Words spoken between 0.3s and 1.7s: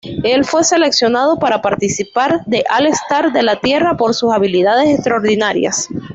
fue seleccionado para